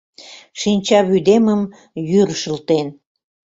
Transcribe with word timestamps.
Шинчавÿдемым 0.59 1.61
йÿр 2.11 2.29
шылтен. 2.41 2.87